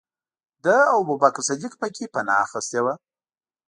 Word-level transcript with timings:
ده 0.63 0.75
او 0.91 0.97
ابوبکر 1.03 1.41
صدیق 1.49 1.73
پکې 1.81 2.05
پنا 2.13 2.35
اخستې 2.45 2.79
وه. 2.85 2.93